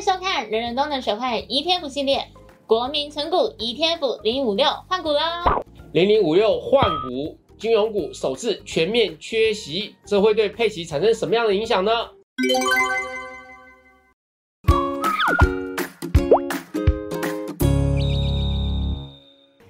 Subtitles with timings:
[0.00, 2.26] 迎收看人人都能学会 ETF 系列，
[2.66, 5.20] 国民存股 ETF 零五六换股喽！
[5.92, 11.92] 零零五六换股，金融股首次全面缺席，这会对配息产生什么样的影响呢？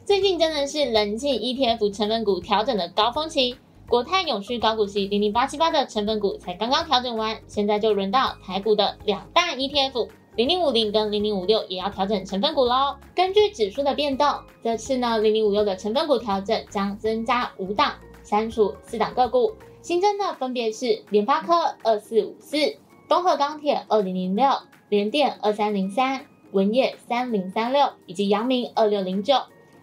[0.04, 3.56] 最近真的是人气 ETF 成分股调整的高峰期，
[3.88, 12.96] 国泰永续高股息零零八七八的成分股才刚刚调整完，现在就轮到台股的两大 ETF 零零五零跟零零五六也要调整成分股喽。
[13.14, 14.26] 根据指数的变动，
[14.62, 19.52] 这次呢零零五六的成分股调整将增加五档，删除四档个股，
[19.82, 22.76] 新增的分别是联发科二四五四、
[23.08, 24.48] 东河钢铁二零零六、
[24.88, 29.35] 联电二三零三、文业三零三六以及阳明二六零九。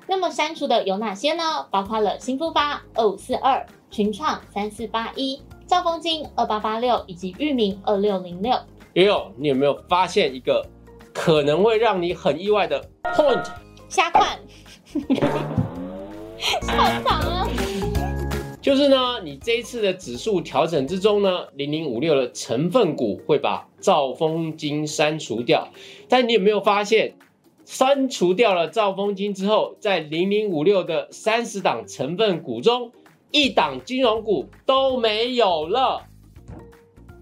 [0.07, 1.67] 那么删除的有哪些呢？
[1.69, 8.57] 包括了新复发二五四二、群创三四八一、兆丰金二八八六以及域名二六零六。
[8.97, 10.65] 也有，你有没有发现一个
[11.13, 13.45] 可能会让你很意外的 point？
[13.87, 14.39] 瞎看，
[16.63, 16.73] 笑
[17.05, 17.47] 场啊！
[18.59, 25.67] 就是呢，你这一次的指数调整之中呢，零零五六的成分股会把兆丰金删除掉，
[26.09, 27.13] 但你有没有发现？
[27.65, 32.91] 删除掉了兆丰金之后，在零零五六的三十档成分股中，
[33.29, 36.06] 一档金融股都没有了。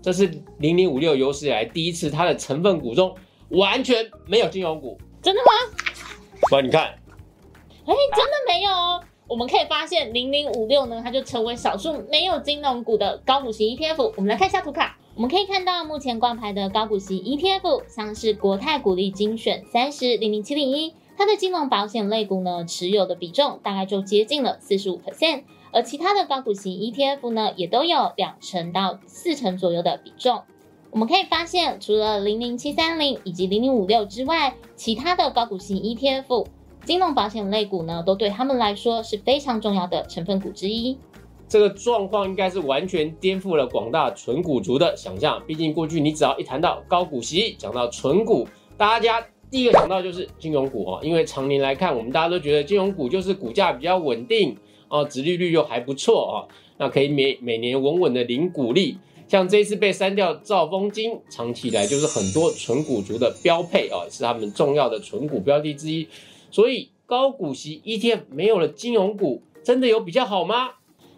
[0.06, 3.16] 这是零零五六有史以来第一次，它的成分股中
[3.50, 4.96] 完全没有金融股。
[5.20, 5.48] 真的吗？
[6.52, 9.02] 哇，你看，哎，真的没有哦。
[9.28, 14.14] 我们可以发现，零零五六呢，它就成为少数没有金融股的高股息 ETF。
[14.16, 14.96] 我们来看一下图卡。
[15.16, 25.46] 我们可以看到，目前挂牌的高股息 ETF，像是国泰股利精选三十零零七零一，它的金融保险类股呢，持有的比重大概就接近了四十五 percent，
[25.76, 30.44] 而其他的高股息 ETF 呢，也都有两成到四成左右的比重。
[30.90, 36.46] 我们可以发现，除了零零七三零以及零零五六之外，其他的高股息 ETF
[36.86, 40.98] 金融保险类股呢，都对他们来说是非常重要的成分股之一。
[41.50, 45.44] 这个状况应该是完全颠覆了广大纯股族的想象。
[45.46, 48.48] 毕竟过去你只要一谈到高股息，讲到纯股，
[48.78, 49.22] 大家
[49.52, 51.02] 第一个想到就是金融股哦。
[51.04, 54.58] 因为常年来看，我们大家都觉得金融股就是股价比较稳定
[54.96, 56.48] 哦，殖利率又还不错哦，
[56.78, 58.98] 那可以每每年稳稳的领股利。
[59.28, 66.08] 像这一次被删掉兆丰金，长期以来就是很多纯股族的标配哦，是他们重要的纯股标的之一。
[66.52, 70.70] 所以高股息 ETF 没有了金融股，真的有比较好吗？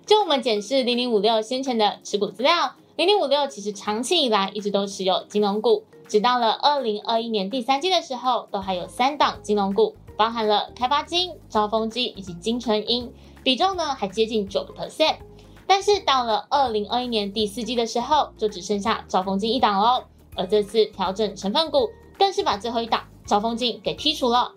[0.05, 13.11] 就我们检视零零五六先前的持股资料，零零五六其实长期以来一直都持有金融股，直到了二零二一年第三季的时候，都还有三档金融股，包含了开发金、兆丰金以及金纯英，
[13.43, 15.17] 比重呢还接近九个 percent。
[15.65, 20.05] 但是到了二零二一年第四季的时候，就只剩下招丰金一档喽，
[20.35, 24.53] 而这次调整成分股，更是把最后一档招丰金给剔除了。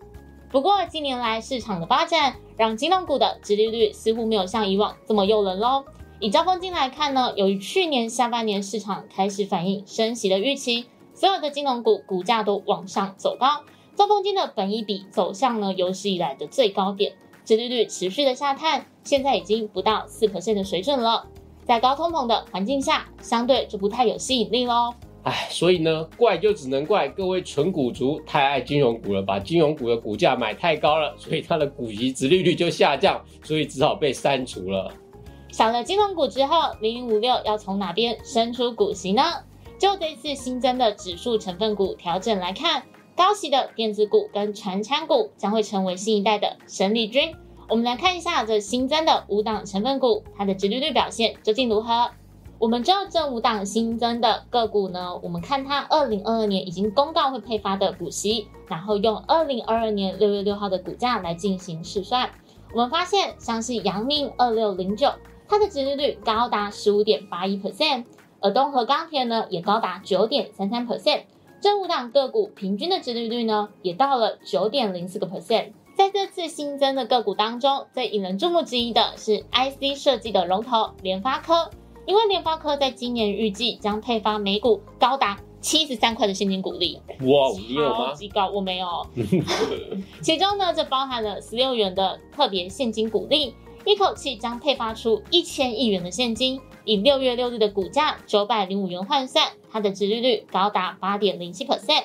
[0.50, 5.84] 不过近年来市场的发展，让金融股的殖利率似乎没有像以往这么诱人喽。
[6.20, 13.64] 以招丰金来看呢，由于去年下半年市场开始反映升息的预期，所有的金融股股价都往上走高，
[13.96, 17.14] 招丰金的本益比走向了有史以来的最高点，
[17.50, 21.26] 殖利率持续的下探，现在已经不到四 percent 的水准了。
[21.66, 24.94] 在高通膨的环境下，相对就不太有吸引力喽。
[25.24, 34.88] 唉，所以呢，怪就只能怪各位纯股族太爱金融股了，把金融股的股价买太高了，所以它的股息殖利率就下降，所以只好被删除了。
[35.50, 39.24] 少了金融股之后，零零五六要从哪边生出股息呢？
[39.76, 42.84] 就这次新增的指数成分股调整来看，
[43.20, 47.36] 高息的电子股跟传产股将会成为新一代的生力军。
[47.68, 52.12] 我们来看一下这新增的五档成分股，它的殖利率表现究竟如何？
[52.58, 62.30] 我们知道这五档新增的个股呢，我们看它二零二二年已经公告会配发的股息，然后用二零二二年六月六号的股价来进行试算。
[62.72, 65.12] 我们发现，像是阳明二六零九，
[65.46, 68.06] 它的殖利率高达十五点八一 percent，
[68.40, 71.24] 而东河钢铁呢也高达九点三三 percent。
[71.60, 75.72] 这五档个股平均的殖利率呢也到了九点零四个 percent。
[75.94, 81.70] 在这次新增的个股当中，最引人注目之一的是 IC 设计的龙头联发科。
[82.06, 88.06] 因为联发科在今年预计将配发每股高达七十三块的现金股利，哇，你有吗？
[88.08, 89.06] 超级高，我没有。
[90.22, 93.54] 其中呢，这包含了十六元的特别现金股利，
[93.84, 102.04] 一口气将配发出一千亿元的现金，以六月六日的股价九百零五元换算，它的殖利率高达八点零七 percent。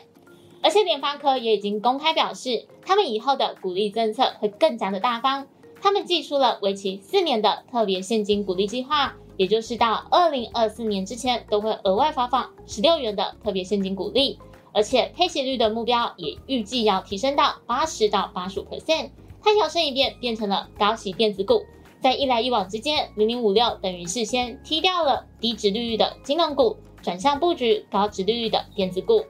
[0.62, 5.48] 而且联发科也已经公开表示，他们以后的股利政策会更加的大方，
[5.82, 9.16] 他们寄出了为期四年的特别现金股利计划。
[9.38, 14.40] 也就是到二零二四年之前，都会额外发放十六元的特别现金股利。
[14.72, 19.10] 而且配息率的目标也预计要提升到八十到八十五 percent。
[19.44, 21.64] 它摇身一变变成了高息电子股，
[22.02, 29.24] 在一来一往之间，零零五六等于是先踢掉了低值利率的金融股，转向布局高值利率的电子股。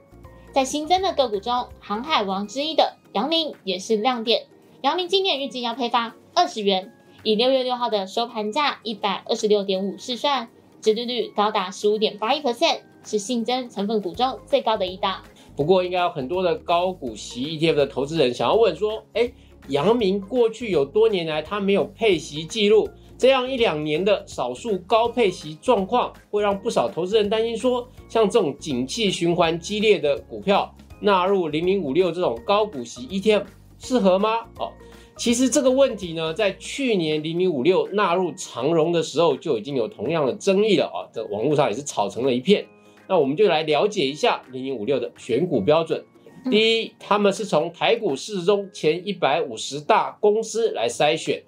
[0.54, 4.45] 在新增的个股中，航海王之一的阳明也是亮点。
[4.81, 6.94] 阳明今年预计要配发二十元，
[7.24, 10.48] 以六月六号的收盘价一百二十六点五试算，
[10.80, 15.22] 值利率高达十五点八一 percent，是新增成分股中最高的一档。
[15.57, 19.30] 不过，应该有很多的高股息 ETF 的投资人想要问说，哎。
[19.69, 33.44] 阳明过去有多年来，它没有配息记录，这样一两年的少数高配息状况，会让不少投资人担心说，像这种景气循环激烈的股票纳入零零五六这种高股息 ETF
[33.79, 34.45] 适合吗？
[34.57, 34.71] 哦，
[35.15, 42.65] 其实这个问题呢，在去年零零五六纳入长荣的时候，就已经有同样的争议了啊，这网络上也是吵成了一片。
[43.07, 46.03] 那我们就来了解一下零零五六的选股标准。
[46.50, 51.39] 第一，他们是从台股市中前一百五十大公司来筛选；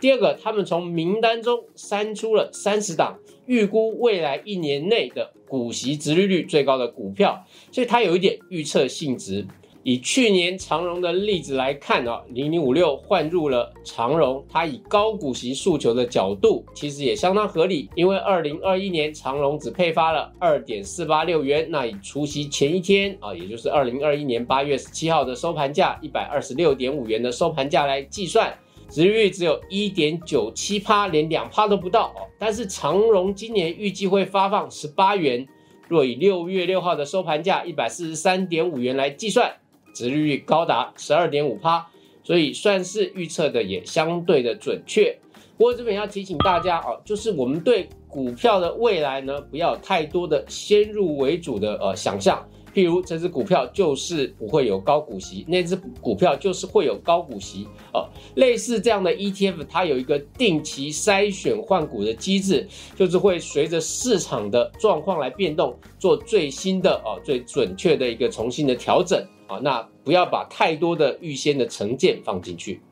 [0.00, 9.46] 第二个，他们从名单中删出了三十档预估未来一年内的股息殖利率最高的股票，所以它有一点预测性质。
[9.86, 17.90] 以去年长荣的例子来看啊，零零五六换入了长荣，它以高股息诉求的角度，其实也相当合理。
[17.94, 28.56] 因为二零二一年长荣只配发了二点四八六元，那以除夕前一天啊，也就是二零二一年八月十七号的收盘价一百二十六点五元的收盘价来计算，
[28.88, 32.28] 值率只有一点九七趴，连两趴都不到哦。
[32.38, 35.46] 但是长荣今年预计会发放十八元，
[35.88, 39.54] 若以六月六号的收盘价一百四十三点五元来计算。
[39.94, 41.86] 殖率高达十二点五趴，
[42.24, 45.16] 所以算是预测的也相对的准确。
[45.56, 52.44] 不过这边要提醒大家哦，就是我们对股票的未来呢，不要太多的先入为主的呃想象。
[52.74, 58.08] 譬如这只股票就是不会有高股息，那只股票就是会有高股息哦。
[58.34, 62.66] 类似这样的 ETF，它有一个定期筛选换股的机制，
[62.96, 69.58] 就是会随着市场的状况来变动，做最新的哦最准确的一个重新的调整啊。
[69.62, 72.82] 那不要把太多的预先的成见放进去。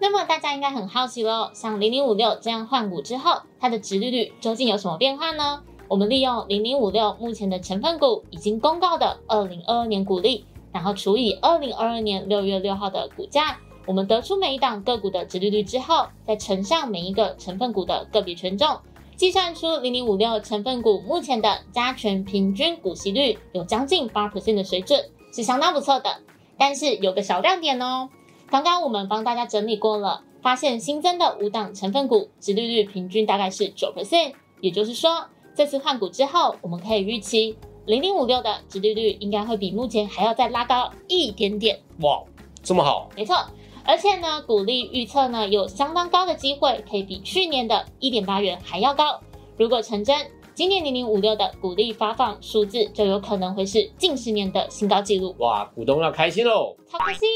[0.00, 5.62] 那么大家应该很好奇喽，像零零五六这样换股之后，它的值利率究竟有什么变化呢？
[5.92, 18.78] 我们利用零零五六目前的成分股已经公告的二零二二年股利，然后除以二零二二年六月六号的股价，我们得出每一档个股的值利率之后，再乘上每一个成分股的个别权重，
[19.16, 24.98] 计算出零零五六成分股目前的加权平均股息率有将近八 percent 的水准，
[25.30, 26.20] 是相当不错的。
[26.56, 28.08] 但是有个小亮点哦，
[28.48, 35.26] 刚刚我们帮大家整理过了，发现新增的五档成分股值利率平均大概是九 percent，也就是说。
[35.54, 37.56] 这次换股之后，我们可以预期
[37.86, 41.78] 零零五六的殖利率应该会比目前还要再拉高一点点。
[42.00, 42.22] 哇，
[42.62, 43.08] 这么好？
[43.16, 43.36] 没错，
[43.84, 49.20] 而且呢，股利预测呢有相当高的机会可以比去年的一点八元还要高。
[49.58, 50.16] 如果成真，
[50.54, 55.34] 今年零零五六的股利发放数字就有可能会是近十年的新高纪录。
[55.38, 56.76] 哇，股东要开心喽！
[56.90, 57.28] 超开心！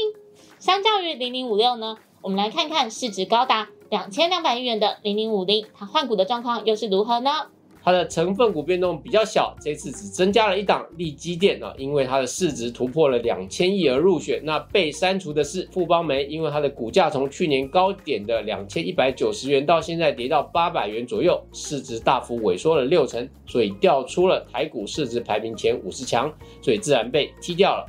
[0.59, 7.47] 相较于零零五六呢，我们来看看市值高达两千两百亿元的零零五零，它换股的状况又是如何呢？
[7.87, 14.41] 它的成分股变动比较小，这次只增加了一档利基电啊，因为它的市值突破了两千亿而入选。
[14.43, 26.29] 那被删除的是富邦煤，因为它的股价从去年高点的两千一百九十元到现在跌到八百元左右，市值大幅萎缩了六成，所以掉出了台股市值排名前五十强，
[26.61, 27.85] 所以自然被踢掉了。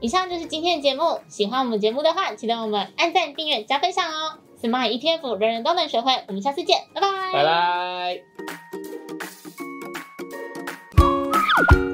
[0.00, 4.38] 以上就是今天的节目，喜欢我们节目的话，记得我们按赞、订阅、加分享哦。
[4.62, 8.83] Smart ETF，人人都能学会，我们下次见，拜拜，拜拜。
[11.56, 11.93] you